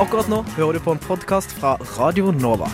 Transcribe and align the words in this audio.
Akkurat 0.00 0.28
nå 0.30 0.38
hører 0.56 0.78
du 0.78 0.80
på 0.80 0.94
en 0.94 1.00
podkast 1.04 1.50
fra 1.52 1.74
Radio 1.98 2.30
Nova. 2.32 2.64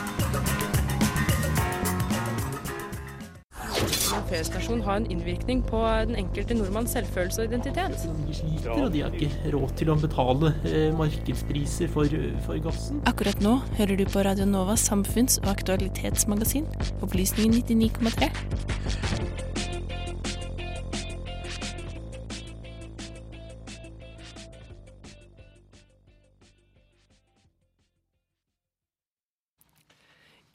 P-stasjon 4.29 4.85
ha 4.85 4.99
en 5.01 5.09
innvirkning 5.11 5.65
på 5.67 5.81
den 6.07 6.15
enkelte 6.21 6.55
nordmanns 6.55 6.93
selvfølelse 6.95 7.43
og 7.43 7.49
identitet? 7.49 7.97
De 8.29 8.37
sliter, 8.37 8.71
og 8.71 8.93
de 8.95 9.03
har 9.03 9.17
ikke 9.19 9.51
råd 9.57 9.75
til 9.81 9.91
å 9.91 9.99
betale 9.99 10.53
eh, 10.69 10.93
markedspriser 10.95 11.91
for, 11.91 12.15
for 12.47 12.63
gassen. 12.63 13.03
Akkurat 13.11 13.43
nå 13.43 13.57
hører 13.81 13.99
du 13.99 14.07
på 14.07 14.23
Radio 14.29 14.47
Novas 14.47 14.87
samfunns- 14.87 15.41
og 15.43 15.51
aktualitetsmagasin, 15.57 16.71
Opplysningen 17.03 17.59
99,3. 17.67 19.48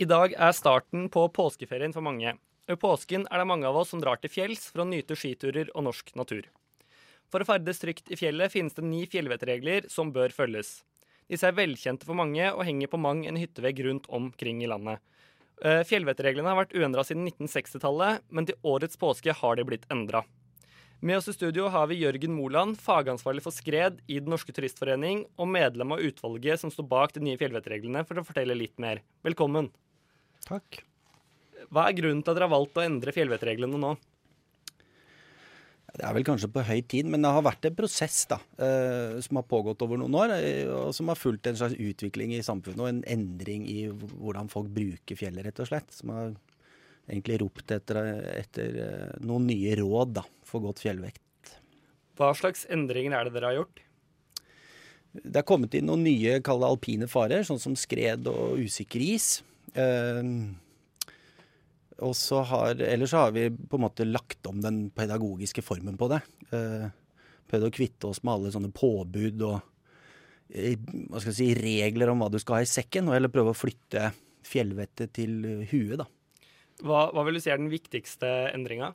I 0.03 0.07
dag 0.09 0.33
er 0.35 0.51
starten 0.51 1.05
på 1.07 1.21
påskeferien 1.31 1.93
for 1.95 2.03
mange. 2.03 2.33
I 2.67 2.75
påsken 2.75 3.23
er 3.29 3.39
det 3.39 3.47
mange 3.47 3.69
av 3.69 3.77
oss 3.79 3.93
som 3.93 4.01
drar 4.01 4.17
til 4.19 4.31
fjells 4.33 4.65
for 4.67 4.83
å 4.83 4.85
nyte 4.89 5.15
skiturer 5.15 5.69
og 5.71 5.85
norsk 5.85 6.09
natur. 6.19 6.49
For 7.31 7.39
å 7.39 7.47
ferdes 7.47 7.79
trygt 7.79 8.11
i 8.11 8.17
fjellet 8.19 8.51
finnes 8.51 8.75
det 8.75 8.83
ni 8.83 9.05
fjellvettregler 9.07 9.87
som 9.93 10.11
bør 10.11 10.33
følges. 10.35 10.81
Disse 11.31 11.47
er 11.47 11.55
velkjente 11.55 12.09
for 12.09 12.19
mange 12.19 12.49
og 12.49 12.65
henger 12.67 12.91
på 12.91 12.99
mang 12.99 13.21
en 13.29 13.39
hyttevegg 13.39 13.79
rundt 13.85 14.09
omkring 14.11 14.59
i 14.65 14.67
landet. 14.67 14.99
Eh, 15.63 15.85
Fjellvettreglene 15.87 16.51
har 16.51 16.59
vært 16.59 16.75
uendra 16.75 17.05
siden 17.07 17.29
1960-tallet, 17.29 18.25
men 18.27 18.49
til 18.49 18.59
årets 18.73 18.99
påske 18.99 19.37
har 19.39 19.55
de 19.55 19.67
blitt 19.69 19.87
endra. 19.93 20.25
Med 20.99 21.21
oss 21.21 21.29
i 21.31 21.37
studio 21.37 21.69
har 21.71 21.87
vi 21.87 22.01
Jørgen 22.01 22.35
Moland, 22.35 22.75
fagansvarlig 22.81 23.45
for 23.45 23.55
skred 23.55 24.03
i 24.07 24.19
Den 24.19 24.35
norske 24.35 24.51
turistforening, 24.55 25.23
og 25.39 25.51
medlem 25.53 25.95
av 25.95 26.03
utvalget 26.03 26.59
som 26.59 26.73
står 26.73 26.89
bak 26.91 27.15
de 27.15 27.23
nye 27.23 27.39
fjellvettreglene, 27.39 28.03
for 28.03 28.19
å 28.19 28.25
fortelle 28.27 28.57
litt 28.57 28.75
mer. 28.83 28.99
Velkommen. 29.23 29.71
Takk. 30.47 30.81
Hva 31.73 31.87
er 31.87 31.97
grunnen 31.97 32.23
til 32.23 32.33
at 32.33 32.37
dere 32.37 32.49
har 32.49 32.53
valgt 32.53 32.77
å 32.77 32.83
endre 32.83 33.13
fjellvettreglene 33.15 33.79
nå? 33.79 33.93
Det 35.93 36.01
er 36.01 36.15
vel 36.15 36.25
kanskje 36.25 36.49
på 36.49 36.63
høy 36.65 36.79
tid, 36.89 37.05
men 37.05 37.21
det 37.21 37.29
har 37.35 37.43
vært 37.45 37.67
en 37.69 37.75
prosess 37.77 38.23
da, 38.31 38.39
eh, 38.57 39.19
som 39.21 39.37
har 39.37 39.45
pågått 39.45 39.83
over 39.85 39.99
noen 40.01 40.15
år, 40.17 40.33
eh, 40.39 40.65
og 40.73 40.89
som 40.97 41.11
har 41.11 41.19
fulgt 41.19 41.45
en 41.47 41.59
slags 41.59 41.77
utvikling 41.77 42.33
i 42.33 42.41
samfunnet 42.41 42.81
og 42.81 42.89
en 42.89 43.03
endring 43.05 43.67
i 43.69 43.85
hvordan 43.91 44.49
folk 44.49 44.71
bruker 44.73 45.19
fjellet, 45.19 45.45
rett 45.45 45.61
og 45.61 45.69
slett. 45.69 45.93
Som 45.93 46.09
har 46.15 46.33
egentlig 47.05 47.37
ropt 47.43 47.75
etter, 47.75 48.01
etter 48.39 48.81
eh, 48.81 49.13
noen 49.21 49.45
nye 49.51 49.77
råd 49.77 50.17
da, 50.17 50.25
for 50.49 50.65
godt 50.65 50.81
fjellvekt. 50.81 51.21
Hva 52.17 52.33
slags 52.37 52.65
endringer 52.73 53.13
er 53.19 53.29
det 53.29 53.37
dere 53.37 53.51
har 53.51 53.59
gjort? 53.61 53.85
Det 55.13 55.43
er 55.43 55.45
kommet 55.45 55.77
inn 55.77 55.85
noen 55.91 56.07
nye 56.07 56.39
kall 56.41 56.63
det 56.63 56.73
alpine 56.73 57.09
farer, 57.09 57.45
sånn 57.45 57.61
som 57.61 57.77
skred 57.77 58.25
og 58.33 58.57
usikker 58.65 59.03
is. 59.13 59.43
Eh, 59.79 60.21
og 62.03 62.15
så 62.17 62.41
har, 62.49 62.79
ellers 62.81 63.13
så 63.13 63.25
har 63.25 63.35
vi 63.35 63.47
på 63.49 63.77
en 63.77 63.85
måte 63.85 64.07
lagt 64.07 64.49
om 64.49 64.61
den 64.63 64.87
pedagogiske 64.95 65.63
formen 65.65 65.97
på 65.99 66.09
det. 66.11 66.23
Eh, 66.55 66.87
prøvd 67.49 67.69
å 67.69 67.75
kvitte 67.75 68.09
oss 68.09 68.23
med 68.23 68.33
alle 68.35 68.53
sånne 68.55 68.73
påbud 68.75 69.45
og 69.45 69.61
hva 70.53 71.21
skal 71.21 71.31
jeg 71.31 71.37
si, 71.37 71.47
regler 71.57 72.11
om 72.11 72.19
hva 72.21 72.27
du 72.29 72.37
skal 72.41 72.59
ha 72.59 72.65
i 72.65 72.69
sekken, 72.69 73.07
og 73.09 73.15
heller 73.15 73.31
prøve 73.33 73.53
å 73.53 73.57
flytte 73.57 74.11
fjellvettet 74.45 75.13
til 75.15 75.39
huet, 75.71 75.95
da. 76.03 76.05
Hva, 76.83 77.07
hva 77.15 77.23
vil 77.25 77.39
du 77.39 77.41
si 77.41 77.49
er 77.53 77.61
den 77.61 77.71
viktigste 77.71 78.29
endringa? 78.51 78.91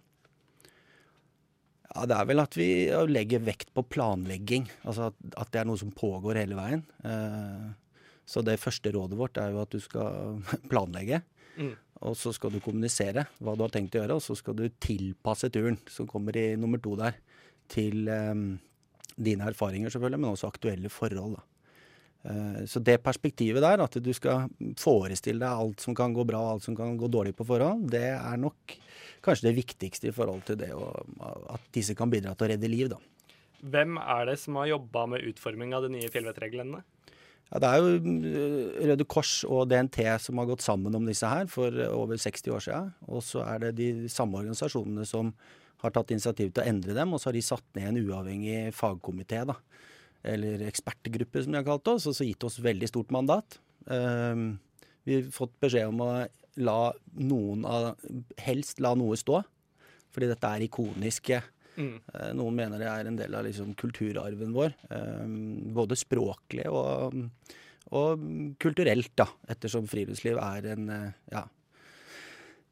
Ja, 1.88 2.04
det 2.06 2.18
er 2.18 2.28
vel 2.28 2.42
at 2.42 2.56
vi 2.58 2.68
legger 3.08 3.42
vekt 3.46 3.72
på 3.74 3.84
planlegging. 3.90 4.68
Altså 4.84 5.08
at, 5.08 5.18
at 5.40 5.52
det 5.54 5.62
er 5.62 5.68
noe 5.70 5.80
som 5.80 5.94
pågår 5.94 6.42
hele 6.42 6.58
veien. 6.58 6.84
Eh, 7.02 7.68
så 8.28 8.44
det 8.44 8.58
første 8.60 8.92
rådet 8.92 9.18
vårt 9.18 9.40
er 9.40 9.54
jo 9.54 9.62
at 9.62 9.72
du 9.72 9.80
skal 9.80 10.40
planlegge. 10.70 11.22
Mm. 11.58 11.74
Og 12.06 12.14
så 12.14 12.30
skal 12.36 12.52
du 12.55 12.61
kommunisere 12.62 13.24
hva 13.42 13.56
du 13.56 13.64
har 13.64 13.72
tenkt 13.74 13.96
å 13.96 14.02
gjøre, 14.02 14.18
og 14.18 14.22
så 14.22 14.36
skal 14.39 14.55
du 14.58 14.68
tilpasse 14.84 15.50
turen, 15.55 15.80
som 15.90 16.06
kommer 16.11 16.36
i 16.38 16.52
nummer 16.61 16.80
to 16.83 16.94
der, 17.00 17.17
til 17.72 18.06
um, 18.06 18.50
dine 19.18 19.48
erfaringer 19.50 19.90
selvfølgelig, 19.90 20.20
men 20.22 20.30
også 20.30 20.52
aktuelle 20.52 20.92
forhold. 20.92 21.40
Eh, 22.22 22.64
så 22.70 22.80
det 22.83 23.00
perspektivet 23.02 23.62
der, 23.62 23.83
at 23.83 23.98
du 24.02 24.11
skal 24.17 24.48
forestille 24.78 25.42
deg 25.42 25.64
alt 25.64 25.83
som 25.83 25.96
kan 25.96 26.14
gå 26.14 26.24
bra 26.28 26.40
og 26.44 26.52
alt 26.56 26.68
som 26.68 26.77
kan 26.78 26.96
gå 26.98 27.11
dårlig 27.11 27.34
på 27.38 27.46
forhånd, 27.48 27.88
det 27.92 28.11
er 28.14 28.40
nok 28.40 28.77
kanskje 29.24 29.48
det 29.48 29.56
viktigste 29.58 30.11
i 30.11 30.14
forhold 30.14 30.44
til 30.46 30.58
det 30.61 30.70
å, 30.74 30.90
at 31.55 31.64
disse 31.74 31.96
kan 31.98 32.11
bidra 32.11 32.34
til 32.34 32.48
å 32.48 32.52
redde 32.52 32.70
liv, 32.70 32.92
da. 32.92 33.00
Hvem 33.58 33.98
er 33.98 34.28
det 34.30 34.36
som 34.38 34.58
har 34.61 34.70
jobba 34.70 35.08
med 35.14 35.24
utforming 35.33 35.72
av 35.74 35.83
de 35.86 35.90
nye 35.96 36.11
fjellvettreglene? 36.12 36.84
Ja, 37.48 37.61
Det 37.63 37.69
er 37.69 37.79
jo 37.81 38.17
eh, 38.29 38.89
Røde 38.91 39.07
Kors 39.09 39.41
og 39.48 39.70
DNT 39.70 40.03
som 40.20 40.41
har 40.41 40.51
gått 40.51 40.64
sammen 40.64 40.95
om 40.95 41.07
disse 41.09 41.29
her 41.29 41.48
for 41.48 41.73
eh, 41.73 41.92
over 41.95 42.20
60 42.20 42.53
år 42.53 42.64
siden. 42.64 42.92
Og 43.09 43.25
så 43.25 43.45
er 43.47 43.63
det 43.64 43.79
de 43.79 44.09
samme 44.13 44.36
organisasjonene 44.41 45.07
som 45.09 45.33
har 45.83 45.95
tatt 45.95 46.11
initiativ 46.13 46.51
til 46.53 46.64
å 46.64 46.69
endre 46.69 46.97
dem, 46.97 47.13
og 47.14 47.20
så 47.20 47.31
har 47.31 47.39
de 47.39 47.45
satt 47.47 47.64
ned 47.79 47.92
en 47.92 48.01
uavhengig 48.03 48.75
fagkomité, 48.75 49.45
da. 49.47 49.55
Eller 50.27 50.64
ekspertgruppe, 50.67 51.45
som 51.45 51.55
de 51.55 51.61
har 51.61 51.69
kalt 51.69 51.89
oss, 51.92 52.09
og 52.11 52.17
så 52.19 52.27
gitt 52.27 52.42
oss 52.45 52.59
veldig 52.61 52.89
stort 52.91 53.13
mandat. 53.14 53.61
Um, 53.86 54.59
vi 55.07 55.20
har 55.20 55.29
fått 55.33 55.55
beskjed 55.63 55.92
om 55.92 56.03
å 56.03 56.11
la 56.59 56.80
noen 57.23 57.63
av 57.63 57.92
Helst 58.42 58.83
la 58.83 58.91
noe 58.98 59.15
stå, 59.17 59.39
fordi 60.11 60.33
dette 60.33 60.51
er 60.51 60.67
ikoniske 60.67 61.39
Mm. 61.78 61.94
Eh, 62.14 62.30
Noen 62.34 62.56
mener 62.58 62.80
det 62.83 62.89
er 62.90 63.06
en 63.06 63.16
del 63.20 63.34
av 63.39 63.44
liksom 63.46 63.74
kulturarven 63.78 64.52
vår. 64.56 64.72
eh, 64.90 65.27
Både 65.78 65.94
språklig 65.98 66.66
og, 66.66 67.14
og 67.94 68.24
kulturelt, 68.58 69.12
da. 69.16 69.28
Ettersom 69.55 69.86
friluftsliv 69.90 70.40
er 70.42 70.67
en 70.74 70.88
eh, 70.90 71.12
ja, 71.33 71.44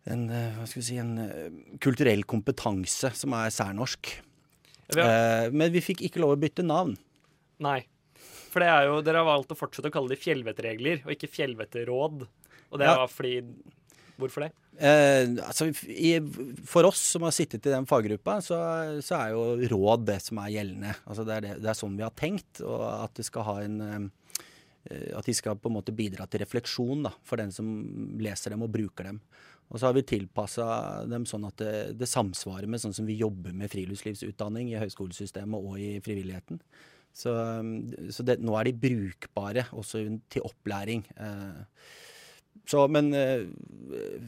en, 0.06 0.28
hva 0.30 0.66
skal 0.70 0.80
vi 0.82 0.86
si, 0.86 0.96
en 1.02 1.16
kulturell 1.82 2.22
kompetanse 2.30 3.10
som 3.18 3.32
er 3.34 3.50
særnorsk. 3.50 4.12
Har, 4.94 5.50
Men 5.50 5.72
vi 5.74 5.80
fikk 5.82 6.04
ikke 6.06 6.20
lov 6.22 6.36
å 6.36 6.40
bytte 6.40 6.62
navn. 6.66 6.96
nei. 7.58 7.80
For 8.52 8.62
det 8.62 8.68
er 8.72 8.86
jo, 8.88 9.00
dere 9.04 9.20
har 9.20 9.26
valgt 9.28 9.50
å 9.52 9.56
fortsette 9.58 9.90
å 9.90 9.92
kalle 9.92 10.14
de 10.14 10.16
fjellvettregler, 10.16 11.02
og 11.04 11.10
ikke 11.12 11.28
fjellvettråd. 11.28 12.22
Og 12.70 12.78
det 12.80 12.86
Ja. 12.86 12.94
var 13.02 13.10
fordi 13.12 13.42
Hvorfor 14.16 14.46
det? 14.46 14.52
Eh, 14.76 15.30
altså, 15.44 15.68
i, 15.88 16.12
for 16.68 16.88
oss 16.88 17.00
som 17.14 17.24
har 17.26 17.34
sittet 17.36 17.66
i 17.68 17.72
den 17.72 17.88
faggruppa, 17.88 18.38
så, 18.44 18.58
så 19.04 19.18
er 19.18 19.34
jo 19.34 19.70
råd 19.72 20.06
det 20.08 20.18
som 20.24 20.40
er 20.42 20.54
gjeldende. 20.54 20.94
Altså, 21.04 21.24
det, 21.28 21.36
er 21.36 21.44
det, 21.44 21.56
det 21.64 21.72
er 21.72 21.78
sånn 21.78 21.98
vi 21.98 22.04
har 22.04 22.14
tenkt, 22.16 22.62
og 22.64 22.84
at 22.90 23.16
det 23.18 23.26
skal 23.28 23.48
ha 23.48 23.58
en 23.64 23.82
eh, 23.86 24.06
At 25.18 25.26
de 25.26 25.34
skal 25.34 25.58
på 25.58 25.66
en 25.66 25.74
måte 25.74 25.94
bidra 25.96 26.28
til 26.30 26.44
refleksjon 26.44 27.08
da, 27.08 27.12
for 27.26 27.40
den 27.40 27.52
som 27.52 27.68
leser 28.22 28.54
dem 28.54 28.62
og 28.62 28.72
bruker 28.72 29.10
dem. 29.10 29.20
Og 29.66 29.80
så 29.80 29.88
har 29.88 29.96
vi 29.96 30.04
tilpassa 30.06 30.66
dem 31.10 31.24
sånn 31.26 31.48
at 31.48 31.56
det, 31.58 31.72
det 31.98 32.06
samsvarer 32.06 32.70
med 32.70 32.78
sånn 32.78 32.94
som 32.94 33.08
vi 33.08 33.18
jobber 33.18 33.56
med 33.56 33.72
friluftslivsutdanning 33.72 34.70
i 34.70 34.78
høyskolesystemet 34.78 35.58
og 35.58 35.80
i 35.82 35.96
frivilligheten. 36.04 36.60
Så, 37.16 37.32
så 38.12 38.26
det, 38.28 38.38
nå 38.44 38.54
er 38.58 38.68
de 38.68 38.76
brukbare 38.76 39.66
også 39.74 40.04
til 40.30 40.46
opplæring. 40.46 41.02
Eh, 41.16 41.64
så, 42.66 42.86
men 42.90 43.10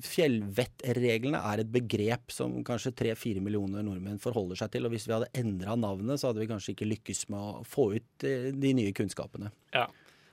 fjellvettreglene 0.05 1.41
er 1.51 1.63
et 1.63 1.71
begrep 1.73 2.33
som 2.35 2.57
kanskje 2.67 2.95
tre-fire 2.97 3.43
millioner 3.45 3.85
nordmenn 3.87 4.21
forholder 4.23 4.61
seg 4.61 4.73
til. 4.75 4.87
Og 4.87 4.95
hvis 4.95 5.09
vi 5.09 5.15
hadde 5.17 5.31
endra 5.39 5.77
navnet, 5.79 6.21
så 6.21 6.31
hadde 6.31 6.43
vi 6.43 6.51
kanskje 6.51 6.75
ikke 6.75 6.91
lykkes 6.93 7.25
med 7.33 7.41
å 7.41 7.65
få 7.69 7.91
ut 7.97 8.27
uh, 8.29 8.49
de 8.55 8.73
nye 8.79 8.95
kunnskapene. 8.97 9.53
Ja. 9.75 9.89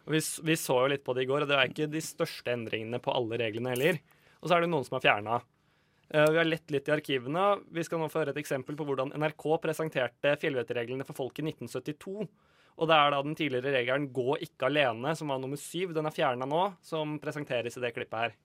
Vi, 0.05 0.21
vi 0.21 0.55
så 0.61 0.77
jo 0.83 0.89
litt 0.91 1.05
på 1.05 1.15
det 1.17 1.25
i 1.25 1.29
går, 1.29 1.43
og 1.43 1.49
det 1.49 1.57
er 1.57 1.71
ikke 1.71 1.89
de 1.89 2.01
største 2.05 2.53
endringene 2.53 3.01
på 3.01 3.13
alle 3.15 3.39
reglene 3.41 3.73
heller. 3.73 4.01
Og 4.37 4.49
så 4.49 4.57
er 4.57 4.65
det 4.65 4.69
noen 4.69 4.85
som 4.85 4.99
er 4.99 5.05
fjerna. 5.07 5.39
vi 6.13 6.37
har 6.37 6.45
lett 6.45 6.69
litt 6.69 6.91
i 6.91 6.93
arkivene. 6.93 7.45
Vi 7.73 7.85
skal 7.87 7.97
nå 7.97 8.11
få 8.13 8.21
høre 8.21 8.35
et 8.35 8.41
eksempel 8.43 8.77
på 8.77 8.85
hvordan 8.85 9.15
NRK 9.17 9.47
presenterte 9.63 10.35
fjellvettreglene 10.43 11.07
for 11.07 11.17
folk 11.17 11.41
i 11.41 11.47
1972. 11.47 12.27
Og 12.75 12.89
det 12.91 12.95
er 12.95 13.13
da 13.13 13.21
den 13.23 13.37
tidligere 13.39 13.73
regelen 13.77 14.09
'gå 14.11 14.37
ikke 14.43 14.67
alene', 14.67 15.15
som 15.15 15.31
var 15.31 15.39
nummer 15.39 15.57
syv. 15.57 15.93
Den 15.93 16.05
er 16.05 16.11
fjerna 16.11 16.45
nå, 16.45 16.75
som 16.81 17.19
presenteres 17.19 17.77
i 17.77 17.81
det 17.81 17.93
klippet 17.95 18.19
her. 18.19 18.35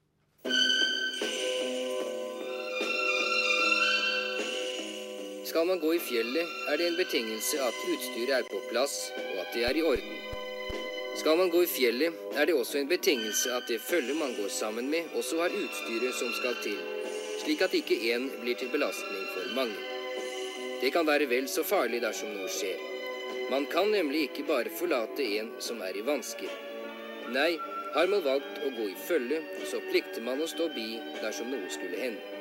Skal 5.51 5.67
man 5.67 5.81
gå 5.83 5.95
i 5.95 5.99
fjellet, 5.99 6.47
er 6.71 6.77
det 6.79 6.85
en 6.87 6.97
betingelse 6.97 7.59
at 7.59 7.79
utstyret 7.91 8.31
er 8.37 8.45
på 8.47 8.61
plass, 8.71 9.09
og 9.19 9.41
at 9.43 9.49
det 9.51 9.65
er 9.67 9.81
i 9.81 9.83
orden. 9.83 10.21
Skal 11.19 11.41
man 11.41 11.51
gå 11.51 11.65
i 11.65 11.67
fjellet, 11.67 12.15
er 12.39 12.47
det 12.47 12.55
også 12.55 12.79
en 12.79 12.93
betingelse 12.93 13.51
at 13.57 13.67
det 13.67 13.81
følget 13.83 14.15
man 14.21 14.37
går 14.39 14.47
sammen 14.55 14.87
med, 14.93 15.11
også 15.19 15.41
har 15.43 15.59
utstyret 15.65 16.15
som 16.15 16.31
skal 16.39 16.55
til, 16.63 16.79
slik 17.43 17.67
at 17.67 17.75
ikke 17.75 17.99
én 18.13 18.31
blir 18.45 18.55
til 18.63 18.71
belastning 18.71 19.27
for 19.35 19.51
mange. 19.59 19.75
Det 20.85 20.95
kan 20.95 21.11
være 21.11 21.27
vel 21.35 21.51
så 21.51 21.67
farlig 21.67 21.99
dersom 22.07 22.31
noe 22.37 22.55
skjer. 22.61 22.79
Man 23.51 23.67
kan 23.75 23.91
nemlig 23.91 24.29
ikke 24.29 24.47
bare 24.55 24.79
forlate 24.79 25.33
en 25.41 25.51
som 25.59 25.83
er 25.83 25.99
i 25.99 26.07
vansker. 26.07 26.53
Nei, 27.35 27.57
har 27.97 28.07
man 28.07 28.23
valgt 28.23 28.63
å 28.63 28.71
gå 28.79 28.93
i 28.93 29.01
følge, 29.09 29.43
så 29.67 29.83
plikter 29.91 30.23
man 30.23 30.39
å 30.39 30.53
stå 30.55 30.71
bi 30.79 30.93
dersom 31.19 31.51
noe 31.51 31.75
skulle 31.75 32.07
hende. 32.07 32.40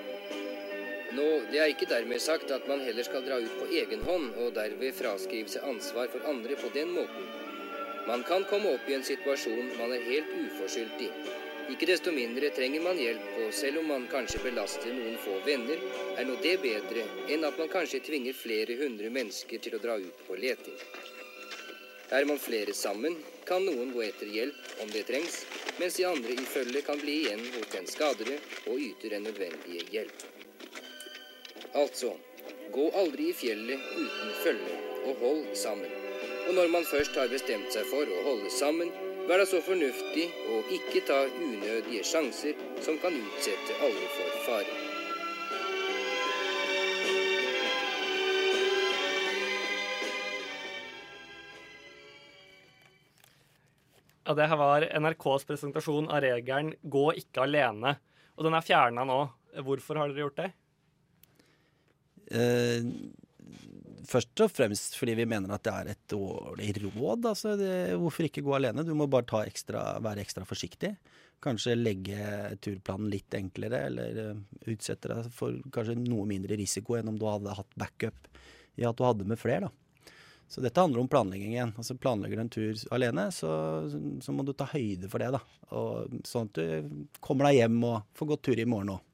Nå, 1.17 1.27
Det 1.51 1.57
er 1.57 1.71
ikke 1.73 1.89
dermed 1.89 2.21
sagt 2.21 2.51
at 2.53 2.67
man 2.69 2.83
heller 2.85 3.03
skal 3.03 3.23
dra 3.25 3.39
ut 3.41 3.55
på 3.57 3.67
egen 3.73 4.01
hånd 4.05 4.35
og 4.43 4.53
derved 4.53 4.93
fraskrive 4.93 5.49
seg 5.49 5.65
ansvar 5.65 6.11
for 6.13 6.27
andre 6.29 6.57
på 6.59 6.69
den 6.75 6.91
måten. 6.93 7.25
Man 8.05 8.23
kan 8.25 8.45
komme 8.49 8.75
opp 8.75 8.89
i 8.89 8.95
en 8.97 9.05
situasjon 9.05 9.73
man 9.79 9.93
er 9.95 10.05
helt 10.05 10.29
uforskyldt 10.37 11.01
i. 11.05 11.09
Ikke 11.73 11.89
desto 11.89 12.13
mindre 12.13 12.49
trenger 12.53 12.81
man 12.81 12.97
hjelp, 12.97 13.25
og 13.43 13.51
selv 13.53 13.81
om 13.81 13.91
man 13.93 14.07
kanskje 14.09 14.41
belaster 14.45 14.89
noen 14.93 15.17
få 15.21 15.35
venner, 15.45 15.81
er 16.17 16.25
nå 16.25 16.37
det 16.45 16.55
bedre 16.63 17.05
enn 17.29 17.45
at 17.45 17.57
man 17.61 17.69
kanskje 17.73 18.01
tvinger 18.07 18.37
flere 18.37 18.77
hundre 18.79 19.11
mennesker 19.13 19.61
til 19.61 19.77
å 19.77 19.83
dra 19.83 19.99
ut 20.01 20.25
på 20.25 20.37
leting. 20.41 20.77
Er 22.09 22.25
man 22.25 22.41
flere 22.41 22.73
sammen, 22.73 23.19
kan 23.45 23.65
noen 23.65 23.93
gå 23.93 24.01
etter 24.07 24.29
hjelp 24.33 24.81
om 24.81 24.89
det 24.93 25.05
trengs, 25.09 25.43
mens 25.77 26.01
de 26.01 26.09
andre 26.09 26.33
i 26.33 26.49
følget 26.55 26.89
kan 26.89 27.01
bli 27.01 27.21
igjen 27.27 27.45
hos 27.53 27.69
den 27.75 27.89
skadede 27.89 28.41
og 28.65 28.81
yter 28.81 29.17
den 29.17 29.29
nødvendige 29.29 29.85
hjelp. 29.93 30.38
Altså, 31.77 32.15
gå 32.73 32.87
aldri 32.97 33.27
i 33.29 33.33
fjellet 33.37 33.81
uten 33.93 34.29
følge, 34.41 34.77
og 35.05 35.19
hold 35.21 35.43
sammen. 35.53 35.91
Og 36.47 36.55
når 36.57 36.71
man 36.73 36.85
først 36.89 37.13
har 37.13 37.29
bestemt 37.29 37.69
seg 37.69 37.85
for 37.91 38.09
å 38.09 38.23
holde 38.25 38.49
sammen, 38.49 38.89
vær 39.29 39.37
da 39.37 39.45
så 39.45 39.59
fornuftig 39.61 40.23
å 40.49 40.63
ikke 40.73 41.03
ta 41.05 41.19
unødige 41.29 42.01
sjanser 42.09 42.57
som 42.81 42.97
kan 43.03 43.13
utsette 43.13 43.75
alle 43.85 44.07
for 44.15 44.39
fare. 44.47 44.77
Ja, 54.25 54.33
det 54.37 54.49
her 54.49 54.57
var 54.61 54.87
NRKs 54.89 55.45
presentasjon 55.49 56.09
av 56.09 56.21
regelen 56.25 56.73
'gå 56.81 57.05
ikke 57.21 57.45
alene'. 57.45 57.95
Og 58.37 58.43
den 58.45 58.57
er 58.57 58.65
fjerna 58.65 59.05
nå. 59.05 59.21
Hvorfor 59.65 59.97
har 59.97 60.09
dere 60.09 60.25
gjort 60.25 60.41
det? 60.41 60.51
Eh, 62.29 62.85
først 64.09 64.43
og 64.43 64.51
fremst 64.53 64.97
fordi 64.99 65.15
vi 65.19 65.27
mener 65.29 65.53
at 65.53 65.65
det 65.65 65.73
er 65.73 65.91
et 65.93 66.03
dårlig 66.11 66.73
råd. 66.83 67.29
Altså 67.31 67.55
det, 67.59 67.73
hvorfor 67.99 68.27
ikke 68.27 68.45
gå 68.45 68.55
alene? 68.57 68.85
Du 68.85 68.93
må 68.97 69.09
bare 69.11 69.45
ekstra, 69.49 69.97
være 70.03 70.23
ekstra 70.25 70.45
forsiktig. 70.47 70.93
Kanskje 71.43 71.77
legge 71.77 72.55
turplanen 72.59 73.11
litt 73.13 73.35
enklere, 73.37 73.85
eller 73.87 74.17
uh, 74.33 74.39
utsette 74.67 75.07
deg 75.07 75.29
for 75.31 75.55
kanskje 75.71 75.95
noe 76.01 76.25
mindre 76.27 76.57
risiko 76.59 76.97
enn 76.97 77.13
om 77.13 77.19
du 77.19 77.23
hadde 77.29 77.55
hatt 77.55 77.77
backup 77.79 78.27
i 78.79 78.83
at 78.87 78.97
du 78.97 79.05
hadde 79.07 79.27
med 79.27 79.39
flere. 79.39 79.69
Så 80.49 80.63
dette 80.65 80.81
handler 80.81 81.03
om 81.03 81.07
planlegging 81.07 81.53
igjen. 81.53 81.71
Altså 81.77 81.93
Planlegger 81.95 82.39
du 82.39 82.41
en 82.41 82.51
tur 82.51 82.79
alene, 82.95 83.27
så, 83.31 83.51
så, 84.19 84.33
må 84.33 84.43
du 84.43 84.55
ta 84.57 84.65
høyde 84.71 85.07
for 85.11 85.21
det. 85.21 85.29
da. 85.35 85.43
Og 85.77 86.15
Sånn 86.25 86.49
at 86.49 86.57
du 86.57 87.05
kommer 87.21 87.47
deg 87.47 87.61
hjem 87.61 87.77
og 87.85 87.99
får 88.17 88.31
gått 88.33 88.47
tur 88.49 88.61
i 88.63 88.65
morgen 88.67 88.95
òg. 88.95 89.05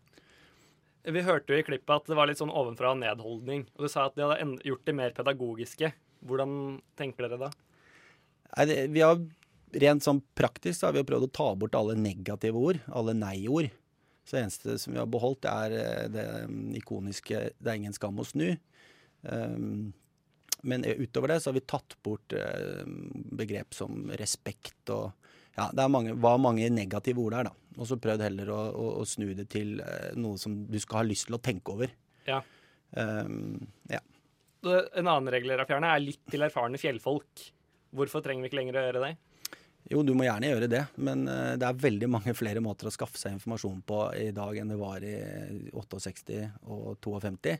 Vi 1.06 1.22
hørte 1.22 1.54
jo 1.54 1.62
i 1.62 1.66
klippet 1.66 1.94
at 1.94 2.10
det 2.10 2.18
var 2.18 2.30
litt 2.30 2.40
sånn 2.42 2.54
ovenfra 2.54 2.96
og 2.96 3.02
nedholdning. 3.02 3.68
Og 3.78 3.86
du 3.86 3.92
sa 3.92 4.07
at 4.07 4.16
de 4.18 4.25
hadde 4.25 4.66
gjort 4.66 4.86
det 4.88 4.96
mer 4.98 5.13
pedagogiske. 5.16 5.92
Hvordan 6.25 6.80
tenker 6.98 7.28
dere 7.28 7.48
da? 7.48 7.50
Nei, 8.56 8.66
det, 8.69 8.78
vi 8.96 9.04
har 9.06 9.19
Rent 9.75 10.06
sånn 10.06 10.22
praktisk 10.38 10.78
så 10.80 10.88
har 10.88 10.94
vi 10.96 11.02
prøvd 11.04 11.25
å 11.28 11.34
ta 11.36 11.46
bort 11.60 11.74
alle 11.75 11.98
negative 12.00 12.56
ord, 12.56 12.78
alle 12.96 13.16
nei-ord. 13.18 13.74
Så 14.24 14.38
det 14.38 14.44
eneste 14.46 14.78
som 14.80 14.96
vi 14.96 15.02
har 15.02 15.10
beholdt, 15.12 15.46
er 15.50 15.75
eh, 15.75 16.06
det 16.13 16.25
ikoniske 16.80 17.42
'det 17.60 17.72
er 17.72 17.80
ingen 17.81 17.94
skam 17.94 18.22
å 18.22 18.24
snu'. 18.24 18.56
Um, 19.22 19.92
men 20.63 20.86
utover 20.86 21.34
det 21.34 21.42
så 21.42 21.50
har 21.50 21.60
vi 21.60 21.66
tatt 21.68 21.98
bort 22.06 22.34
uh, 22.34 22.86
begrep 23.38 23.74
som 23.74 24.08
respekt 24.18 24.90
og 24.94 25.12
Ja, 25.56 25.69
det 25.72 25.86
mange, 25.92 26.16
var 26.19 26.40
mange 26.42 26.68
negative 26.74 27.22
ord 27.24 27.38
der, 27.38 27.50
da. 27.50 27.54
Og 27.75 27.88
så 27.90 27.98
prøvd 28.00 28.24
heller 28.24 28.52
å, 28.52 28.60
å, 28.72 28.88
å 29.02 29.06
snu 29.07 29.30
det 29.36 29.48
til 29.52 29.80
uh, 29.84 30.12
noe 30.19 30.40
som 30.40 30.57
du 30.68 30.78
skal 30.81 31.02
ha 31.02 31.07
lyst 31.07 31.30
til 31.30 31.38
å 31.38 31.44
tenke 31.44 31.75
over. 31.75 31.92
Ja. 32.28 32.42
Um, 32.96 33.68
ja. 33.92 34.02
En 34.66 35.06
annen 35.06 35.30
regel 35.31 35.52
dere 35.52 35.63
har 35.66 35.69
fjerna, 35.69 35.94
er 35.94 36.04
lytt 36.04 36.24
til 36.31 36.44
erfarne 36.46 36.80
fjellfolk. 36.81 37.48
Hvorfor 37.96 38.24
trenger 38.24 38.46
vi 38.46 38.52
ikke 38.52 38.60
lenger 38.62 38.80
å 38.80 38.86
gjøre 38.88 39.04
det? 39.06 39.12
Jo, 39.92 40.02
du 40.02 40.16
må 40.18 40.25
gjerne 40.25 40.50
gjøre 40.50 40.69
det, 40.72 40.81
men 41.07 41.28
uh, 41.30 41.54
det 41.62 41.68
er 41.68 41.84
veldig 41.84 42.10
mange 42.10 42.34
flere 42.36 42.63
måter 42.63 42.90
å 42.90 42.94
skaffe 42.96 43.19
seg 43.22 43.36
informasjon 43.38 43.84
på 43.86 44.00
i 44.18 44.31
dag 44.36 44.58
enn 44.60 44.72
det 44.74 44.80
var 44.80 45.04
i 45.06 45.16
68 45.75 46.40
og 46.74 46.96
52. 47.06 47.60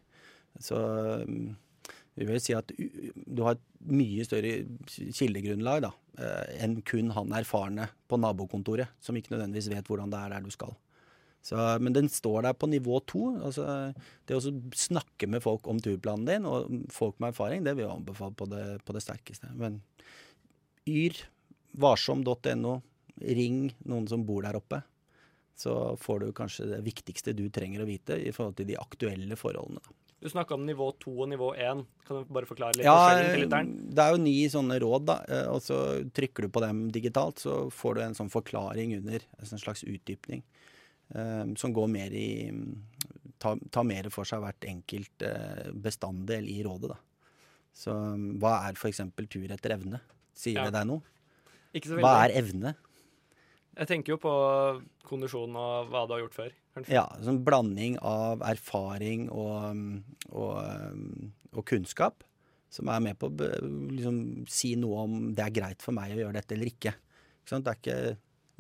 Så 0.65 0.80
um, 1.27 1.53
vi 2.15 2.27
vil 2.29 2.41
si 2.41 2.56
at 2.56 2.71
du 2.75 3.44
har 3.44 3.57
et 3.57 3.63
mye 3.91 4.23
større 4.25 4.63
kildegrunnlag 4.88 5.83
da, 5.85 5.91
uh, 6.21 6.44
enn 6.63 6.79
kun 6.88 7.12
han 7.15 7.35
erfarne 7.35 7.89
på 8.09 8.19
nabokontoret, 8.21 8.95
som 9.03 9.17
ikke 9.19 9.35
nødvendigvis 9.35 9.71
vet 9.73 9.91
hvordan 9.91 10.13
det 10.13 10.21
er 10.21 10.35
der 10.35 10.45
du 10.45 10.53
skal. 10.53 10.75
Så, 11.45 11.59
men 11.77 11.94
den 11.94 12.07
står 12.09 12.47
der 12.47 12.56
på 12.57 12.65
nivå 12.71 12.97
to. 13.06 13.27
Altså, 13.45 13.94
det 14.25 14.33
å 14.33 14.53
snakke 14.73 15.27
med 15.29 15.44
folk 15.45 15.67
om 15.69 15.77
turplanen 15.77 16.25
din, 16.25 16.47
og 16.50 16.71
folk 16.89 17.19
med 17.21 17.35
erfaring, 17.35 17.62
det 17.62 17.75
vil 17.77 17.85
jeg 17.85 17.94
anbefale 18.00 18.33
på 18.39 18.47
det, 18.50 18.63
på 18.81 18.95
det 18.95 19.03
sterkeste. 19.06 19.51
Men 19.53 19.77
yr 20.89 21.19
varsom.no. 21.77 22.79
Ring 23.15 23.69
noen 23.88 24.09
som 24.12 24.25
bor 24.27 24.41
der 24.44 24.57
oppe. 24.57 24.81
Så 25.56 25.71
får 26.01 26.19
du 26.19 26.31
kanskje 26.35 26.65
det 26.67 26.81
viktigste 26.83 27.35
du 27.38 27.45
trenger 27.53 27.83
å 27.83 27.88
vite 27.88 28.17
i 28.19 28.33
forhold 28.35 28.57
til 28.57 28.67
de 28.71 28.79
aktuelle 28.81 29.38
forholdene. 29.39 29.85
Du 30.25 30.30
snakka 30.33 30.56
om 30.57 30.63
nivå 30.66 30.88
to 30.98 31.12
og 31.22 31.27
nivå 31.30 31.51
én. 31.54 31.83
Kan 32.07 32.24
du 32.24 32.30
bare 32.33 32.48
forklare 32.50 32.74
litt 32.74 32.88
ja? 32.88 32.95
Det 33.45 34.01
er 34.01 34.16
jo 34.16 34.22
ni 34.24 34.33
sånne 34.50 34.80
råd, 34.81 35.04
da. 35.06 35.19
Eh, 35.30 35.50
og 35.54 35.60
så 35.62 35.77
trykker 36.18 36.48
du 36.48 36.50
på 36.56 36.63
dem 36.63 36.80
digitalt, 36.94 37.44
så 37.44 37.68
får 37.69 38.00
du 38.00 38.01
en 38.01 38.18
sånn 38.18 38.31
forklaring 38.33 38.95
under. 38.98 39.22
En 39.38 39.62
slags 39.62 39.86
utdypning. 39.86 40.42
Um, 41.13 41.54
som 41.54 41.69
går 41.77 41.92
mer 41.94 42.16
i 42.18 42.50
Tar 43.38 43.60
ta 43.69 43.83
mer 43.86 44.07
for 44.10 44.25
seg 44.25 44.42
hvert 44.42 44.66
enkelt 44.66 45.25
uh, 45.27 45.68
bestanddel 45.86 46.48
i 46.50 46.62
rådet, 46.66 46.95
da. 46.95 46.98
Så 47.75 47.94
hva 48.42 48.56
er 48.66 48.80
f.eks. 48.80 49.04
tur 49.30 49.51
etter 49.54 49.75
evne? 49.75 50.00
Sier 50.33 50.57
Ja. 50.57 50.66
det 50.66 50.80
deg 50.80 50.88
noe? 50.89 51.04
Hva 52.00 52.16
er 52.24 52.33
evne? 52.39 52.74
Jeg 53.75 53.89
tenker 53.89 54.16
jo 54.16 54.19
på 54.24 54.33
kondisjonen 55.06 55.57
og 55.60 55.89
hva 55.92 56.06
du 56.07 56.16
har 56.16 56.22
gjort 56.24 56.38
før. 56.38 56.54
kanskje. 56.75 56.94
Ja, 56.95 57.06
sånn 57.24 57.42
blanding 57.45 57.98
av 58.00 58.44
erfaring 58.48 59.27
og, 59.33 59.81
og, 60.31 60.56
og 61.51 61.68
kunnskap. 61.68 62.24
Som 62.72 62.89
er 62.92 63.04
med 63.04 63.19
på 63.19 63.30
å 63.30 63.50
liksom, 63.95 64.18
si 64.51 64.74
noe 64.80 65.04
om 65.06 65.19
det 65.36 65.44
er 65.45 65.54
greit 65.56 65.83
for 65.83 65.95
meg 65.95 66.16
å 66.16 66.22
gjøre 66.24 66.39
dette 66.39 66.56
eller 66.57 66.72
ikke. 66.72 66.95
ikke? 67.44 67.60
Det 67.63 67.72
er 67.72 67.80
ikke 67.80 68.00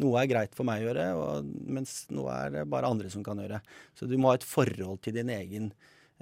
noe 0.03 0.21
er 0.21 0.29
greit 0.29 0.55
for 0.55 0.67
meg 0.67 0.83
å 0.83 0.89
gjøre, 0.89 1.05
og, 1.19 1.51
mens 1.71 1.97
noe 2.13 2.33
er 2.35 2.55
det 2.57 2.63
bare 2.71 2.89
andre 2.91 3.11
som 3.11 3.23
kan 3.25 3.39
gjøre. 3.39 3.61
Så 3.95 4.07
du 4.11 4.17
må 4.19 4.31
ha 4.31 4.39
et 4.39 4.47
forhold 4.47 5.01
til 5.05 5.15
din 5.15 5.31
egen 5.31 5.69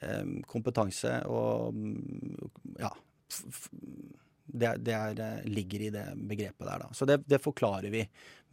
eh, 0.02 0.26
kompetanse 0.50 1.20
og 1.30 1.78
ja. 2.82 2.94
Det, 4.46 4.74
det 4.84 4.94
er, 4.94 5.20
eh, 5.24 5.46
ligger 5.48 5.86
i 5.86 5.92
det 5.94 6.08
begrepet 6.30 6.68
der, 6.68 6.84
da. 6.84 6.90
Så 6.94 7.08
det, 7.08 7.22
det 7.26 7.40
forklarer 7.42 7.94
vi 7.94 8.04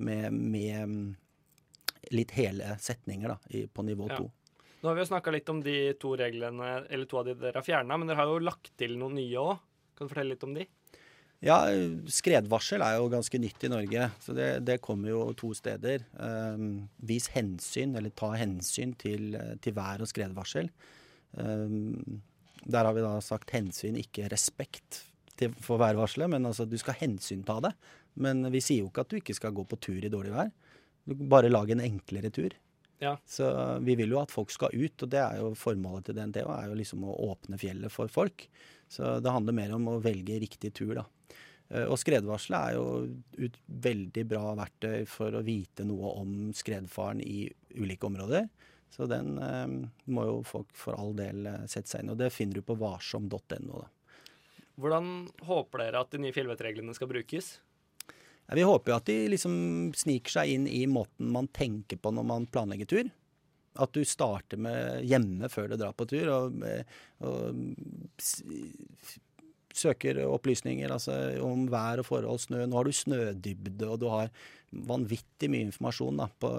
med, 0.06 0.32
med 0.32 0.84
um, 0.84 1.00
litt 2.14 2.34
hele 2.36 2.76
setninger 2.80 3.34
da, 3.34 3.38
i, 3.50 3.66
på 3.66 3.86
nivå 3.86 4.10
Ja. 4.10 4.20
Nå 4.80 4.88
har 4.88 4.96
vi 4.96 5.02
jo 5.02 5.10
snakka 5.10 5.32
litt 5.34 5.50
om 5.52 5.58
de 5.60 5.74
to 6.00 6.14
reglene, 6.16 6.68
eller 6.88 7.04
to 7.04 7.18
av 7.20 7.26
de 7.26 7.34
dere 7.36 7.60
har 7.60 7.64
fjerna, 7.66 7.98
men 8.00 8.08
dere 8.08 8.22
har 8.22 8.30
jo 8.30 8.38
lagt 8.40 8.70
til 8.80 8.94
noen 8.96 9.18
nye 9.18 9.42
òg. 9.42 9.58
Kan 9.92 10.08
du 10.08 10.12
fortelle 10.14 10.32
litt 10.32 10.46
om 10.46 10.54
de? 10.56 10.64
Ja, 11.44 11.58
skredvarsel 12.08 12.80
er 12.84 12.96
jo 12.96 13.10
ganske 13.12 13.40
nytt 13.40 13.66
i 13.68 13.70
Norge, 13.72 14.06
så 14.24 14.32
det, 14.36 14.48
det 14.64 14.78
kommer 14.84 15.12
jo 15.12 15.20
to 15.36 15.52
steder. 15.56 16.06
Um, 16.16 16.88
vis 16.96 17.28
hensyn, 17.34 17.92
eller 18.00 18.12
ta 18.16 18.32
hensyn 18.40 18.96
til, 19.00 19.36
til 19.60 19.76
vær- 19.76 20.00
og 20.00 20.08
skredvarsel. 20.08 20.72
Um, 21.36 22.22
der 22.64 22.88
har 22.88 22.96
vi 22.96 23.04
da 23.04 23.14
sagt 23.24 23.52
hensyn, 23.52 24.00
ikke 24.00 24.32
respekt 24.32 25.02
til, 25.40 25.54
for 25.64 25.80
værvarselet, 25.80 26.30
men 26.36 26.48
altså 26.48 26.66
du 26.68 26.76
skal 26.80 26.98
hensynta 27.00 27.58
det. 27.64 27.74
Men 28.20 28.44
vi 28.52 28.60
sier 28.64 28.84
jo 28.84 28.90
ikke 28.90 29.04
at 29.06 29.12
du 29.12 29.20
ikke 29.20 29.36
skal 29.38 29.54
gå 29.56 29.64
på 29.70 29.78
tur 29.82 30.00
i 30.04 30.12
dårlig 30.12 30.34
vær. 30.34 30.50
Du 31.08 31.14
kan 31.16 31.30
bare 31.32 31.50
lage 31.52 31.74
en 31.74 31.84
enklere 31.84 32.30
tur. 32.34 32.54
Ja. 33.00 33.14
Så 33.24 33.46
vi 33.80 33.94
vil 33.96 34.12
jo 34.12 34.20
at 34.20 34.32
folk 34.32 34.52
skal 34.52 34.74
ut, 34.76 35.02
og 35.02 35.08
det 35.12 35.20
er 35.22 35.38
jo 35.40 35.54
formålet 35.56 36.10
til 36.10 36.18
DNT, 36.18 36.42
er 36.44 36.66
jo 36.68 36.76
liksom 36.76 37.06
å 37.08 37.16
åpne 37.30 37.56
fjellet 37.60 37.92
for 37.92 38.12
folk. 38.12 38.44
Så 38.92 39.16
det 39.24 39.32
handler 39.32 39.56
mer 39.56 39.72
om 39.76 39.88
å 39.88 40.00
velge 40.04 40.36
riktig 40.42 40.74
tur, 40.76 40.92
da. 40.98 41.06
Eh, 41.70 41.86
Og 41.86 41.96
skredvarselet 42.02 42.60
er 42.60 42.76
jo 42.76 43.46
et 43.46 43.56
veldig 43.86 44.26
bra 44.28 44.52
verktøy 44.58 45.06
for 45.08 45.38
å 45.38 45.44
vite 45.46 45.86
noe 45.88 46.12
om 46.20 46.34
skredfaren 46.56 47.22
i 47.24 47.46
ulike 47.78 48.10
områder. 48.10 48.50
Så 48.90 49.06
den 49.08 49.36
eh, 49.38 49.66
må 50.10 50.26
jo 50.26 50.40
folk 50.44 50.74
for 50.76 50.98
all 50.98 51.14
del 51.16 51.46
eh, 51.46 51.64
sette 51.70 51.88
seg 51.94 52.02
inn. 52.04 52.12
Og 52.12 52.18
det 52.20 52.32
finner 52.34 52.58
du 52.58 52.66
på 52.66 52.76
varsom.no. 52.80 53.80
da. 53.80 53.88
Hvordan 54.80 55.28
håper 55.46 55.84
dere 55.84 56.00
at 56.02 56.14
de 56.14 56.22
nye 56.22 56.34
fjellvettreglene 56.34 56.94
skal 56.96 57.10
brukes? 57.10 57.58
Ja, 58.50 58.56
vi 58.58 58.66
håper 58.66 58.92
jo 58.92 58.98
at 58.98 59.08
de 59.10 59.16
liksom 59.30 59.54
sniker 59.94 60.40
seg 60.40 60.54
inn 60.56 60.66
i 60.66 60.82
måten 60.90 61.30
man 61.30 61.50
tenker 61.54 62.00
på 62.00 62.10
når 62.14 62.26
man 62.26 62.48
planlegger 62.50 62.88
tur. 62.90 63.10
At 63.80 63.92
du 63.94 64.02
starter 64.08 64.58
med 64.58 65.04
hjemme 65.06 65.46
før 65.52 65.70
du 65.70 65.76
drar 65.78 65.94
på 65.94 66.08
tur, 66.10 66.26
og, 66.34 66.64
eh, 66.66 66.82
og 67.22 67.60
søker 69.76 70.22
opplysninger 70.26 70.92
altså, 70.92 71.16
om 71.44 71.66
vær 71.70 72.02
og 72.02 72.08
forhold, 72.08 72.42
snø. 72.42 72.64
Nå 72.66 72.78
har 72.78 72.88
du 72.88 72.94
snødybde, 72.94 73.86
og 73.88 74.00
du 74.02 74.08
har 74.12 74.32
vanvittig 74.70 75.50
mye 75.50 75.68
informasjon 75.68 76.20
da, 76.22 76.28
på, 76.40 76.50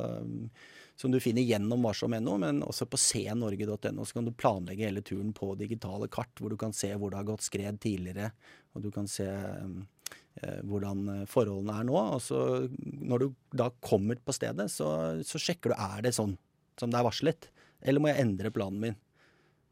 som 1.00 1.14
du 1.14 1.20
finner 1.24 1.46
gjennom 1.48 1.86
varsom.no, 1.88 2.36
men 2.42 2.62
også 2.66 2.88
på 2.92 3.00
cnorge.no. 3.00 4.06
Så 4.06 4.18
kan 4.18 4.28
du 4.28 4.36
planlegge 4.36 4.88
hele 4.88 5.04
turen 5.06 5.32
på 5.38 5.54
digitale 5.60 6.10
kart, 6.12 6.34
hvor 6.40 6.54
du 6.54 6.60
kan 6.60 6.76
se 6.76 6.92
hvor 6.96 7.12
det 7.12 7.22
har 7.22 7.30
gått 7.32 7.48
skred 7.48 7.82
tidligere, 7.84 8.32
og 8.76 8.86
du 8.86 8.92
kan 8.94 9.10
se 9.12 9.28
eh, 9.28 10.60
hvordan 10.68 11.08
eh, 11.16 11.26
forholdene 11.32 11.80
er 11.80 11.88
nå. 11.90 11.98
Og 12.18 12.22
så 12.24 12.42
når 12.72 13.26
du 13.26 13.32
da 13.64 13.72
kommer 13.84 14.20
på 14.22 14.36
stedet, 14.36 14.70
så, 14.74 14.92
så 15.28 15.42
sjekker 15.42 15.74
du 15.74 15.80
er 15.80 16.08
det 16.08 16.16
sånn 16.18 16.38
som 16.80 16.92
det 16.92 17.00
er 17.00 17.06
varslet, 17.06 17.50
eller 17.86 18.02
må 18.02 18.10
jeg 18.12 18.24
endre 18.24 18.54
planen 18.54 18.82
min. 18.82 19.00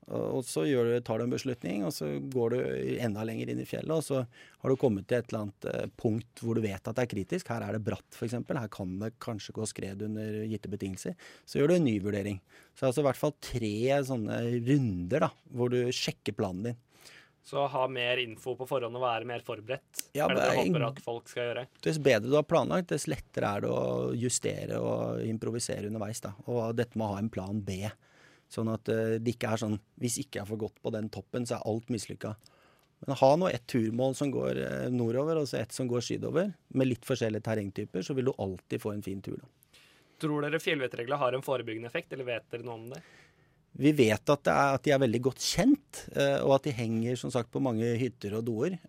Og 0.10 0.42
så 0.46 0.64
du, 0.66 0.96
tar 1.06 1.20
du 1.20 1.26
en 1.28 1.34
beslutning, 1.34 1.84
og 1.86 1.94
så 1.94 2.08
går 2.34 2.56
du 2.56 2.60
enda 3.04 3.24
lenger 3.28 3.52
inn 3.54 3.62
i 3.62 3.68
fjellet. 3.70 3.94
Og 3.94 4.06
så 4.06 4.24
har 4.24 4.72
du 4.72 4.80
kommet 4.80 5.06
til 5.10 5.20
et 5.20 5.30
eller 5.30 5.46
annet 5.46 5.70
eh, 5.70 5.86
punkt 6.02 6.42
hvor 6.42 6.58
du 6.58 6.64
vet 6.66 6.82
at 6.82 6.98
det 6.98 7.06
er 7.06 7.12
kritisk. 7.12 7.52
Her 7.54 7.68
er 7.68 7.78
det 7.78 7.84
bratt, 7.86 8.08
f.eks. 8.18 8.38
Her 8.50 8.72
kan 8.74 8.98
det 9.04 9.14
kanskje 9.22 9.54
gå 9.60 9.68
skred 9.70 10.02
under 10.08 10.42
gitte 10.50 10.72
betingelser. 10.72 11.18
Så 11.46 11.62
gjør 11.62 11.74
du 11.74 11.78
en 11.78 11.86
ny 11.86 12.00
vurdering. 12.02 12.42
Så 12.74 12.82
det 12.82 12.88
er 12.88 12.92
altså 12.94 13.06
i 13.06 13.10
hvert 13.10 13.22
fall 13.22 13.36
tre 13.52 13.74
sånne 14.10 14.40
runder 14.70 15.28
da, 15.28 15.34
hvor 15.54 15.74
du 15.74 15.82
sjekker 15.94 16.38
planen 16.38 16.72
din. 16.72 16.82
Så 17.50 17.64
ha 17.66 17.86
mer 17.90 18.20
info 18.22 18.54
på 18.58 18.66
forhånd 18.70 18.98
og 18.98 19.02
være 19.02 19.26
mer 19.26 19.42
forberedt? 19.46 20.04
Ja, 20.14 20.28
er 20.28 20.36
det 20.36 20.44
det 20.44 20.50
du 20.52 20.60
håper 20.60 20.84
at 20.90 21.00
folk 21.02 21.32
skal 21.32 21.48
gjøre? 21.48 21.64
Dess 21.86 21.98
bedre 22.06 22.30
du 22.30 22.36
har 22.38 22.46
planlagt, 22.46 22.92
dess 22.92 23.08
lettere 23.10 23.50
er 23.50 23.66
det 23.66 23.72
å 23.74 24.12
justere 24.18 24.78
og 24.78 25.24
improvisere 25.26 25.90
underveis. 25.90 26.22
Da. 26.22 26.36
Og 26.46 26.78
dette 26.78 27.00
med 27.00 27.08
å 27.08 27.16
ha 27.16 27.24
en 27.24 27.32
plan 27.34 27.62
B. 27.66 27.80
Sånn 28.50 28.72
at 28.74 28.90
uh, 28.90 29.18
det 29.22 29.36
ikke 29.36 29.54
er 29.54 29.62
sånn 29.62 29.78
Hvis 30.02 30.18
ikke 30.24 30.42
jeg 30.42 30.50
får 30.50 30.64
gått 30.66 30.82
på 30.82 30.94
den 30.96 31.12
toppen, 31.14 31.46
så 31.46 31.60
er 31.60 31.68
alt 31.70 31.92
mislykka. 31.94 32.34
Men 33.06 33.16
ha 33.22 33.30
nå 33.40 33.48
ett 33.48 33.68
turmål 33.70 34.16
som 34.18 34.32
går 34.34 34.60
uh, 34.60 34.88
nordover, 34.92 35.40
og 35.40 35.48
så 35.48 35.62
ett 35.62 35.76
som 35.76 35.88
går 35.88 36.04
sydover. 36.04 36.52
Med 36.76 36.90
litt 36.90 37.08
forskjellige 37.08 37.46
terrengtyper, 37.46 38.04
så 38.04 38.16
vil 38.18 38.32
du 38.32 38.34
alltid 38.36 38.82
få 38.84 38.96
en 38.96 39.06
fin 39.06 39.22
tur. 39.24 39.38
Da. 39.40 39.84
Tror 40.20 40.44
dere 40.44 40.60
fjellvettregler 40.60 41.22
har 41.22 41.38
en 41.38 41.46
forebyggende 41.46 41.88
effekt, 41.88 42.12
eller 42.16 42.28
vet 42.28 42.50
dere 42.52 42.66
noe 42.68 42.80
om 42.80 42.90
det? 42.92 43.04
Vi 43.80 43.94
vet 43.96 44.34
at, 44.34 44.50
er, 44.50 44.74
at 44.76 44.84
de 44.84 44.92
er 44.92 45.04
veldig 45.06 45.22
godt 45.30 45.46
kjent, 45.46 46.02
uh, 46.18 46.42
og 46.42 46.58
at 46.58 46.68
de 46.68 46.76
henger 46.76 47.22
som 47.22 47.32
sagt 47.32 47.54
på 47.54 47.62
mange 47.64 47.94
hytter 48.02 48.36
og 48.40 48.50
doer. 48.50 48.80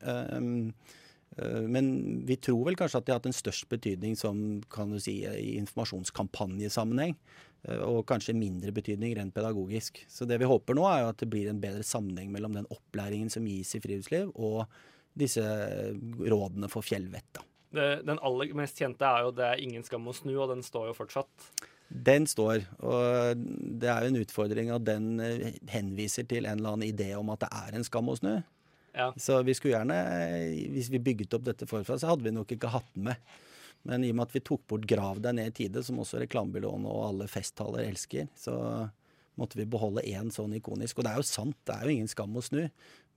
Men 1.70 1.86
vi 2.26 2.34
tror 2.42 2.64
vel 2.66 2.76
kanskje 2.76 2.98
at 2.98 3.06
de 3.06 3.12
har 3.12 3.20
hatt 3.20 3.28
en 3.30 3.36
størst 3.36 3.68
betydning 3.70 4.16
som 4.18 4.58
kan 4.72 4.90
du 4.90 4.98
si, 5.00 5.20
i 5.22 5.52
informasjonskampanjesammenheng. 5.60 7.14
Eh, 7.68 7.80
og 7.84 8.06
kanskje 8.08 8.36
mindre 8.36 8.72
betydning 8.76 9.16
rent 9.18 9.34
pedagogisk. 9.36 10.02
Så 10.08 10.28
det 10.28 10.40
vi 10.40 10.48
håper 10.48 10.76
nå, 10.76 10.86
er 10.88 11.04
jo 11.04 11.10
at 11.12 11.20
det 11.20 11.30
blir 11.32 11.50
en 11.50 11.60
bedre 11.62 11.84
sammenheng 11.86 12.30
mellom 12.32 12.56
den 12.56 12.68
opplæringen 12.72 13.32
som 13.32 13.48
gis 13.48 13.74
i 13.76 13.82
friluftsliv, 13.84 14.32
og 14.34 14.64
disse 15.18 15.42
rådene 16.30 16.70
for 16.70 16.86
fjellvett. 16.86 17.42
Det, 17.74 17.90
den 18.06 18.20
aller 18.26 18.54
mest 18.58 18.78
kjente 18.78 19.06
er 19.06 19.26
jo 19.26 19.30
'Det 19.30 19.44
er 19.46 19.60
ingen 19.62 19.84
skam 19.84 20.08
å 20.08 20.14
snu', 20.14 20.38
og 20.38 20.48
den 20.50 20.62
står 20.62 20.90
jo 20.90 20.94
fortsatt. 20.94 21.50
Den 21.90 22.26
står, 22.26 22.62
og 22.86 23.34
det 23.80 23.88
er 23.90 24.02
jo 24.02 24.10
en 24.12 24.22
utfordring 24.22 24.70
at 24.70 24.84
den 24.84 25.20
eh, 25.20 25.58
henviser 25.68 26.22
til 26.22 26.46
en 26.46 26.58
eller 26.58 26.76
annen 26.76 26.88
idé 26.88 27.16
om 27.18 27.30
at 27.30 27.40
det 27.40 27.50
er 27.50 27.74
en 27.74 27.84
skam 27.84 28.08
å 28.08 28.16
snu. 28.16 28.42
Ja. 28.94 29.12
Så 29.18 29.42
vi 29.42 29.54
skulle 29.54 29.74
gjerne, 29.74 29.98
hvis 30.70 30.90
vi 30.90 30.98
bygget 30.98 31.34
opp 31.34 31.44
dette 31.44 31.66
forfra, 31.66 31.98
så 31.98 32.10
hadde 32.10 32.26
vi 32.26 32.30
nok 32.30 32.50
ikke 32.50 32.70
hatt 32.70 32.86
den 32.94 33.10
med. 33.10 33.16
Men 33.88 34.04
i 34.04 34.10
og 34.12 34.18
med 34.18 34.28
at 34.28 34.36
vi 34.36 34.42
tok 34.44 34.66
bort 34.68 34.86
'Grav 34.88 35.20
deg 35.24 35.36
ned 35.38 35.52
i 35.52 35.56
tide', 35.62 35.82
som 35.84 36.00
også 36.02 36.20
reklamebyråene 36.20 36.88
og 36.90 37.04
alle 37.08 37.28
festtaler 37.30 37.86
elsker, 37.88 38.28
så 38.36 38.54
måtte 39.40 39.56
vi 39.56 39.68
beholde 39.68 40.04
én 40.04 40.30
sånn 40.32 40.54
ikonisk. 40.58 40.98
Og 40.98 41.06
det 41.06 41.12
er 41.12 41.20
jo 41.20 41.28
sant, 41.28 41.56
det 41.64 41.76
er 41.76 41.86
jo 41.86 41.94
ingen 41.96 42.10
skam 42.10 42.36
å 42.36 42.44
snu. 42.44 42.64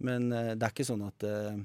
Men 0.04 0.30
uh, 0.32 0.54
det 0.56 0.64
er 0.64 0.76
ikke 0.76 0.88
sånn 0.88 1.04
at 1.08 1.26
uh, 1.28 1.58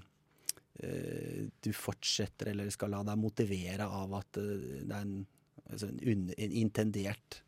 du 1.62 1.70
fortsetter 1.74 2.52
eller 2.52 2.70
skal 2.70 2.92
la 2.94 3.02
deg 3.06 3.18
motivere 3.18 3.86
av 3.86 4.18
at 4.20 4.40
uh, 4.40 4.56
det 4.82 4.94
er 4.94 5.04
en, 5.04 5.20
altså 5.68 5.90
en, 5.90 6.26
en 6.34 6.58
intendert 6.64 7.42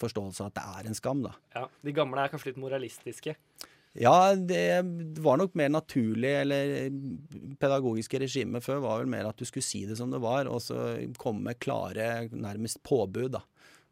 forståelse 0.00 0.40
av 0.40 0.46
at 0.48 0.54
det 0.56 0.62
er 0.80 0.86
en 0.88 0.96
skam, 0.96 1.18
da. 1.20 1.34
Ja, 1.52 1.66
De 1.84 1.92
gamle 1.92 2.22
er 2.22 2.30
kanskje 2.32 2.48
litt 2.48 2.60
moralistiske? 2.62 3.34
Ja, 3.98 4.34
det 4.34 4.82
var 5.18 5.40
nok 5.40 5.56
mer 5.58 5.68
naturlig, 5.68 6.30
eller 6.44 6.90
pedagogiske 7.58 8.20
regimet 8.22 8.62
før 8.62 8.84
var 8.84 9.00
vel 9.00 9.10
mer 9.10 9.26
at 9.26 9.40
du 9.40 9.48
skulle 9.48 9.66
si 9.66 9.82
det 9.88 9.96
som 9.98 10.12
det 10.14 10.20
var, 10.22 10.46
og 10.46 10.62
så 10.62 10.92
komme 11.18 11.48
med 11.48 11.58
klare, 11.58 12.28
nærmest 12.30 12.82
påbud, 12.86 13.32
da. 13.34 13.42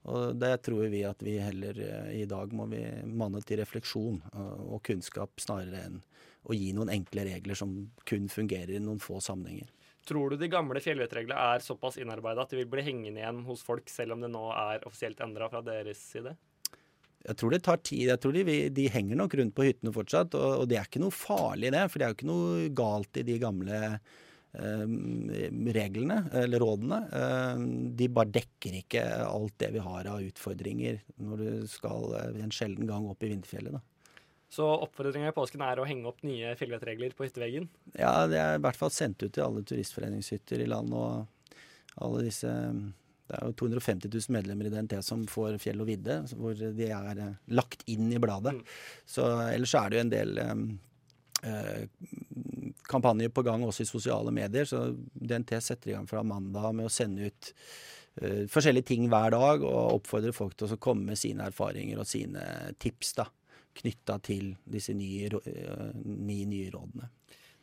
Og 0.09 0.37
det 0.39 0.53
tror 0.65 0.87
vi 0.93 1.03
at 1.05 1.23
vi 1.27 1.35
heller 1.43 1.81
eh, 1.83 2.13
i 2.23 2.27
dag 2.31 2.53
må 2.55 2.69
vi 2.71 2.85
manne 3.11 3.43
til 3.45 3.59
refleksjon 3.61 4.21
og 4.31 4.79
kunnskap 4.87 5.43
snarere 5.43 5.83
enn 5.89 5.99
å 6.49 6.55
gi 6.57 6.71
noen 6.73 6.93
enkle 6.95 7.27
regler 7.27 7.59
som 7.59 7.75
kun 8.09 8.31
fungerer 8.33 8.79
i 8.79 8.81
noen 8.81 9.03
få 9.03 9.19
sammenhenger. 9.21 9.69
Tror 10.09 10.31
du 10.31 10.39
de 10.41 10.49
gamle 10.49 10.81
fjellvettreglene 10.81 11.51
er 11.53 11.65
såpass 11.65 11.99
innarbeida 12.01 12.47
at 12.47 12.55
de 12.55 12.63
vil 12.63 12.71
bli 12.71 12.87
hengende 12.87 13.21
igjen 13.21 13.43
hos 13.45 13.67
folk, 13.67 13.91
selv 13.93 14.15
om 14.15 14.23
det 14.25 14.31
nå 14.33 14.47
er 14.55 14.87
offisielt 14.89 15.21
endra 15.21 15.51
fra 15.53 15.61
deres 15.67 16.01
side? 16.15 16.39
Jeg 17.29 17.37
tror 17.41 17.53
det 17.53 17.61
tar 17.67 17.83
tid. 17.85 18.07
Jeg 18.09 18.21
tror 18.23 18.37
de, 18.37 18.57
de 18.73 18.87
henger 18.93 19.19
nok 19.21 19.37
rundt 19.39 19.57
på 19.57 19.67
hyttene 19.67 19.93
fortsatt. 19.93 20.37
Og, 20.39 20.63
og, 20.63 20.65
det 20.71 20.79
er 20.81 20.89
ikke 20.89 21.03
noe 21.03 21.15
farlig, 21.15 21.73
det. 21.75 21.85
For 21.91 22.01
det 22.01 22.07
er 22.07 22.15
jo 22.15 22.19
ikke 22.19 22.31
noe 22.31 22.71
galt 22.79 23.21
i 23.21 23.27
de 23.29 23.37
gamle 23.43 23.83
eh, 23.85 24.87
reglene, 25.77 26.23
eller 26.41 26.65
rådene. 26.65 27.03
Eh, 27.21 27.63
de 28.01 28.11
bare 28.17 28.35
dekker 28.39 28.81
ikke 28.81 29.05
alt 29.27 29.59
det 29.61 29.75
vi 29.77 29.85
har 29.85 30.09
av 30.15 30.25
utfordringer 30.25 31.03
når 31.21 31.45
du 31.45 31.71
skal 31.71 32.17
eh, 32.23 32.43
en 32.47 32.55
sjelden 32.55 32.89
gang 32.89 33.09
opp 33.13 33.25
i 33.27 33.33
vinterfjellet. 33.35 33.77
da. 33.77 33.85
Så 34.49 34.65
oppfordringa 34.65 35.29
i 35.29 35.37
påsken 35.37 35.61
er 35.61 35.77
å 35.77 35.85
henge 35.85 36.09
opp 36.09 36.23
nye 36.25 36.55
fjellvettregler 36.57 37.13
på 37.17 37.27
hytteveggen? 37.27 37.69
Ja, 38.01 38.25
det 38.31 38.39
er 38.41 38.57
i 38.57 38.63
hvert 38.65 38.79
fall 38.81 38.93
sendt 38.95 39.21
ut 39.21 39.35
til 39.37 39.45
alle 39.45 39.61
turistforeningshytter 39.69 40.65
i 40.65 40.71
landet 40.71 40.97
og 40.97 41.29
alle 42.01 42.25
disse 42.25 42.55
det 43.29 43.37
er 43.37 43.51
jo 43.51 43.57
250 43.61 44.09
000 44.09 44.35
medlemmer 44.39 44.69
i 44.69 44.73
DNT 44.73 44.99
som 45.05 45.27
får 45.29 45.59
fjell 45.61 45.83
og 45.85 45.91
vidde, 45.91 46.23
hvor 46.41 46.57
de 46.57 46.87
er 46.89 47.23
eh, 47.25 47.35
lagt 47.53 47.85
inn 47.93 48.09
i 48.09 48.21
bladet. 48.23 48.55
Mm. 48.57 48.63
Så 49.05 49.27
Ellers 49.51 49.75
er 49.77 49.91
det 49.91 49.99
jo 49.99 50.05
en 50.07 50.13
del 50.15 50.41
eh, 50.45 50.63
eh, 51.51 51.83
kampanjer 52.89 53.29
på 53.29 53.45
gang 53.45 53.67
også 53.67 53.85
i 53.85 53.91
sosiale 53.91 54.33
medier. 54.35 54.65
Så 54.69 54.87
DNT 55.13 55.59
setter 55.61 55.93
i 55.93 55.97
gang 55.99 56.09
fra 56.09 56.25
mandag 56.25 56.73
med 56.79 56.89
å 56.89 56.93
sende 56.93 57.29
ut 57.29 57.53
eh, 58.23 58.47
forskjellige 58.49 58.89
ting 58.95 59.11
hver 59.13 59.37
dag 59.37 59.67
og 59.67 59.99
oppfordre 59.99 60.33
folk 60.37 60.57
til 60.57 60.73
å 60.73 60.81
komme 60.81 61.13
med 61.13 61.21
sine 61.21 61.51
erfaringer 61.53 62.01
og 62.01 62.09
sine 62.09 62.49
tips 62.81 63.13
da, 63.21 63.29
knytta 63.83 64.19
til 64.25 64.55
disse 64.65 64.97
nye, 64.97 65.29
eh, 65.45 65.89
ni 66.09 66.43
nye 66.49 66.73
rådene. 66.73 67.13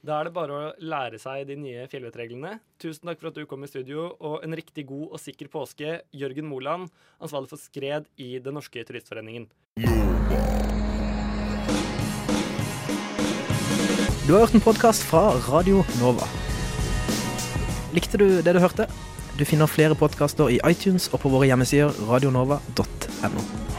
Da 0.06 0.20
er 0.20 0.28
det 0.28 0.36
bare 0.36 0.54
å 0.54 0.66
lære 0.86 1.18
seg 1.18 1.48
de 1.50 1.56
nye 1.58 1.88
fjellvettreglene. 1.90 2.60
Tusen 2.78 3.10
takk 3.10 3.24
for 3.24 3.32
at 3.32 3.40
du 3.40 3.48
kom 3.50 3.64
i 3.66 3.70
studio, 3.72 4.12
og 4.22 4.44
en 4.46 4.54
riktig 4.54 4.84
god 4.92 5.16
og 5.16 5.22
sikker 5.24 5.50
påske, 5.50 5.96
Jørgen 6.14 6.46
Moland, 6.46 6.92
ansvarlig 7.18 7.50
for 7.50 7.58
skred 7.58 8.06
i 8.22 8.36
Den 8.38 8.54
norske 8.60 8.84
turistforeningen. 8.86 9.48
Du 14.28 14.34
har 14.36 14.46
hørt 14.46 14.54
en 14.54 14.62
podkast 14.62 15.08
fra 15.10 15.32
Radio 15.48 15.82
Nova. 15.98 16.30
Likte 17.98 18.22
du 18.22 18.28
det 18.46 18.54
du 18.54 18.62
hørte? 18.62 18.86
Du 19.40 19.46
finner 19.46 19.66
flere 19.66 19.98
podkaster 19.98 20.54
i 20.54 20.62
iTunes 20.70 21.10
og 21.16 21.24
på 21.26 21.34
våre 21.34 21.50
hjemmesider 21.50 21.98
radionova.no. 22.06 23.75